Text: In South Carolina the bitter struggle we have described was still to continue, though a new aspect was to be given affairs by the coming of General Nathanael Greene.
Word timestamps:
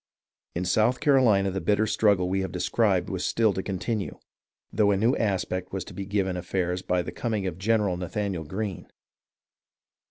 In 0.55 0.65
South 0.65 0.99
Carolina 0.99 1.51
the 1.51 1.61
bitter 1.61 1.85
struggle 1.85 2.27
we 2.27 2.41
have 2.41 2.51
described 2.51 3.07
was 3.07 3.23
still 3.23 3.53
to 3.53 3.61
continue, 3.61 4.17
though 4.73 4.89
a 4.89 4.97
new 4.97 5.15
aspect 5.17 5.71
was 5.71 5.85
to 5.85 5.93
be 5.93 6.07
given 6.07 6.35
affairs 6.35 6.81
by 6.81 7.03
the 7.03 7.11
coming 7.11 7.45
of 7.45 7.59
General 7.59 7.97
Nathanael 7.97 8.43
Greene. 8.43 8.87